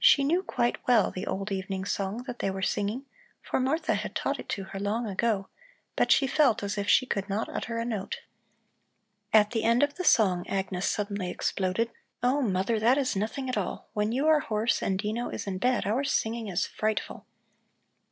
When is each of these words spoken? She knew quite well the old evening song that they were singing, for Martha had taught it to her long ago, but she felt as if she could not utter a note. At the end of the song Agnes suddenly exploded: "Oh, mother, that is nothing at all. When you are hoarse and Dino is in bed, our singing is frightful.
She 0.00 0.24
knew 0.24 0.42
quite 0.42 0.84
well 0.88 1.12
the 1.12 1.24
old 1.24 1.52
evening 1.52 1.84
song 1.84 2.24
that 2.26 2.40
they 2.40 2.50
were 2.50 2.62
singing, 2.62 3.06
for 3.40 3.60
Martha 3.60 3.94
had 3.94 4.12
taught 4.12 4.40
it 4.40 4.48
to 4.48 4.64
her 4.64 4.80
long 4.80 5.06
ago, 5.06 5.46
but 5.94 6.10
she 6.10 6.26
felt 6.26 6.64
as 6.64 6.76
if 6.76 6.88
she 6.88 7.06
could 7.06 7.28
not 7.28 7.48
utter 7.48 7.78
a 7.78 7.84
note. 7.84 8.22
At 9.32 9.52
the 9.52 9.62
end 9.62 9.84
of 9.84 9.94
the 9.94 10.04
song 10.04 10.44
Agnes 10.48 10.88
suddenly 10.90 11.30
exploded: 11.30 11.92
"Oh, 12.24 12.40
mother, 12.42 12.80
that 12.80 12.98
is 12.98 13.14
nothing 13.14 13.48
at 13.48 13.56
all. 13.56 13.88
When 13.92 14.10
you 14.10 14.26
are 14.26 14.40
hoarse 14.40 14.82
and 14.82 14.98
Dino 14.98 15.28
is 15.28 15.46
in 15.46 15.58
bed, 15.58 15.86
our 15.86 16.02
singing 16.02 16.48
is 16.48 16.66
frightful. 16.66 17.24